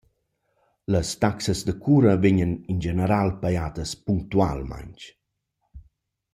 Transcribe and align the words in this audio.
«Las 0.93 1.09
taxas 1.23 1.59
da 1.67 1.75
cura 1.85 2.13
vegnan 2.25 2.53
in 2.71 2.79
general 2.85 3.29
pajadas 3.41 3.91
punctualmaing. 4.05 4.95